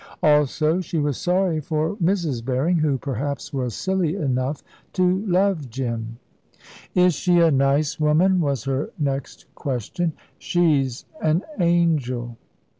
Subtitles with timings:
[0.23, 2.43] Also, she was sorry for Mrs.
[2.43, 6.17] Berring, who perhaps was silly enough to love Jim.
[6.95, 10.13] "Is she a nice woman?" was her next question.
[10.39, 12.35] "She's an angel."